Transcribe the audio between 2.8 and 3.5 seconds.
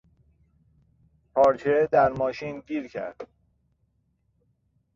کرد.